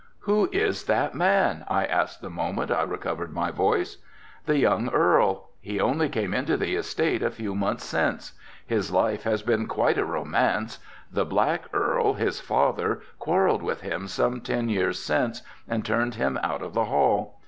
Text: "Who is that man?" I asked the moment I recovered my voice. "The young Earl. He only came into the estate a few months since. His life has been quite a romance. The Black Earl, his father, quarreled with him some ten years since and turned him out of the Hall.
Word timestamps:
"Who 0.21 0.49
is 0.51 0.85
that 0.85 1.13
man?" 1.13 1.63
I 1.67 1.85
asked 1.85 2.21
the 2.23 2.31
moment 2.31 2.71
I 2.71 2.81
recovered 2.81 3.31
my 3.31 3.51
voice. 3.51 3.97
"The 4.47 4.57
young 4.57 4.89
Earl. 4.89 5.49
He 5.59 5.79
only 5.79 6.09
came 6.09 6.33
into 6.33 6.57
the 6.57 6.73
estate 6.75 7.21
a 7.21 7.29
few 7.29 7.53
months 7.53 7.85
since. 7.85 8.33
His 8.65 8.89
life 8.89 9.21
has 9.25 9.43
been 9.43 9.67
quite 9.67 9.99
a 9.99 10.03
romance. 10.03 10.79
The 11.11 11.23
Black 11.25 11.65
Earl, 11.71 12.13
his 12.15 12.39
father, 12.39 13.01
quarreled 13.19 13.61
with 13.61 13.81
him 13.81 14.07
some 14.07 14.41
ten 14.41 14.69
years 14.69 14.97
since 14.97 15.43
and 15.67 15.85
turned 15.85 16.15
him 16.15 16.39
out 16.41 16.63
of 16.63 16.73
the 16.73 16.85
Hall. 16.85 17.39